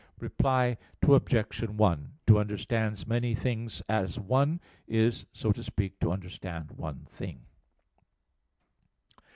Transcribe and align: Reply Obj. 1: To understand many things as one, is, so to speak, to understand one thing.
Reply 0.19 0.77
Obj. 1.07 1.61
1: 1.61 2.13
To 2.25 2.39
understand 2.39 3.07
many 3.07 3.35
things 3.35 3.83
as 3.87 4.17
one, 4.17 4.59
is, 4.87 5.27
so 5.31 5.51
to 5.51 5.61
speak, 5.61 5.99
to 5.99 6.11
understand 6.11 6.71
one 6.71 7.05
thing. 7.05 7.45